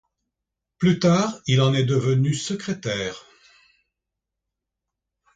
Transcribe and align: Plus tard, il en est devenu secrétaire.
Plus 0.79 0.97
tard, 0.97 1.39
il 1.45 1.61
en 1.61 1.75
est 1.75 1.83
devenu 1.83 2.33
secrétaire. 2.33 3.23